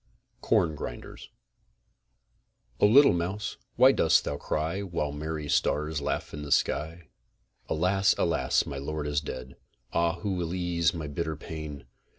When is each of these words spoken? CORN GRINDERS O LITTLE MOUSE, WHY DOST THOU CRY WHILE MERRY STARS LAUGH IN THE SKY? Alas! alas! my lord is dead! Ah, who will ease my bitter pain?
CORN 0.41 0.73
GRINDERS 0.73 1.29
O 2.79 2.87
LITTLE 2.87 3.13
MOUSE, 3.13 3.57
WHY 3.75 3.91
DOST 3.91 4.23
THOU 4.23 4.37
CRY 4.39 4.81
WHILE 4.81 5.11
MERRY 5.11 5.47
STARS 5.47 6.01
LAUGH 6.01 6.33
IN 6.33 6.41
THE 6.41 6.51
SKY? 6.51 7.07
Alas! 7.69 8.15
alas! 8.17 8.65
my 8.65 8.79
lord 8.79 9.05
is 9.05 9.21
dead! 9.21 9.57
Ah, 9.93 10.13
who 10.21 10.33
will 10.33 10.55
ease 10.55 10.91
my 10.95 11.05
bitter 11.05 11.35
pain? 11.35 11.85